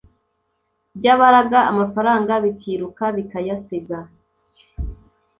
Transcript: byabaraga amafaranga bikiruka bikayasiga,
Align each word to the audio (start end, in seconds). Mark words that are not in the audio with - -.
byabaraga 0.97 1.59
amafaranga 1.71 2.33
bikiruka 2.43 3.03
bikayasiga, 3.15 3.97